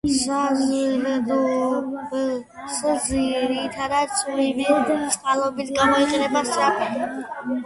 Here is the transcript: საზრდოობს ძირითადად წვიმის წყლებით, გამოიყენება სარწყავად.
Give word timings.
საზრდოობს 0.19 2.79
ძირითადად 3.09 4.17
წვიმის 4.23 4.73
წყლებით, 5.19 5.71
გამოიყენება 5.83 6.45
სარწყავად. 6.51 7.23